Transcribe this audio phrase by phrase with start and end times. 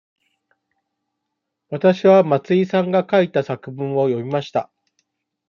[1.69, 4.71] わたしは松井さんが書いた作文を読みました。